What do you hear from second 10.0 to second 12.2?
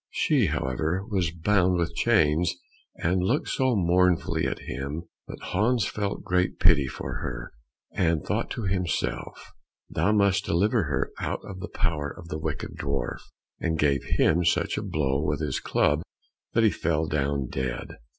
must deliver her out of the power